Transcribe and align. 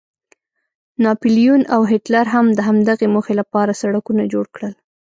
ناپلیون 1.03 1.61
او 1.73 1.81
هیټلر 1.91 2.25
هم 2.33 2.45
د 2.57 2.59
همدغې 2.67 3.07
موخې 3.13 3.33
لپاره 3.41 3.79
سړکونه 3.81 4.23
جوړ 4.33 4.45
کړل. 4.55 4.73